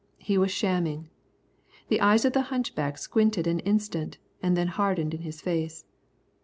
He 0.17 0.35
was 0.35 0.49
shamming. 0.49 1.11
The 1.89 2.01
eyes 2.01 2.25
of 2.25 2.33
the 2.33 2.41
hunchback 2.49 2.97
squinted 2.97 3.45
an 3.45 3.59
instant, 3.59 4.17
and 4.41 4.57
then 4.57 4.69
hardened 4.69 5.13
in 5.13 5.21
his 5.21 5.41
face. 5.41 5.85